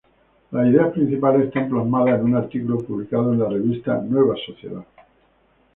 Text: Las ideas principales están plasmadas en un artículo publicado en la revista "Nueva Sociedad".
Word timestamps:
Las 0.49 0.65
ideas 0.65 0.93
principales 0.93 1.45
están 1.45 1.69
plasmadas 1.69 2.17
en 2.19 2.25
un 2.25 2.35
artículo 2.35 2.79
publicado 2.79 3.33
en 3.33 3.37
la 3.39 3.47
revista 3.49 4.01
"Nueva 4.01 4.33
Sociedad". 4.47 4.83